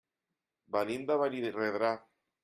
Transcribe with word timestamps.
Venim 0.75 1.03
de 1.11 1.17
Benirredrà. 1.23 1.91